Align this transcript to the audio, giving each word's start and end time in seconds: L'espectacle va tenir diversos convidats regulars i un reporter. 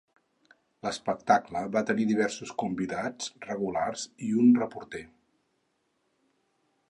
L'espectacle 0.85 1.61
va 1.75 1.83
tenir 1.89 2.07
diversos 2.11 2.53
convidats 2.63 3.29
regulars 3.49 4.07
i 4.29 4.33
un 4.45 4.49
reporter. 4.63 5.03